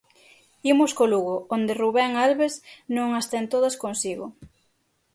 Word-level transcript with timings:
Imos 0.71 0.91
co 0.97 1.09
Lugo, 1.11 1.35
onde 1.55 1.77
Rubén 1.81 2.11
Albés 2.25 2.53
non 2.95 3.09
as 3.19 3.25
ten 3.31 3.45
todas 3.53 3.75
consigo. 3.83 4.25